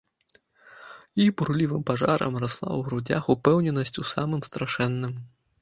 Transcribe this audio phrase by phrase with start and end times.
[1.25, 5.15] І бурлівым пажарам расла ў грудзях упэўненасць у самым страшэнным.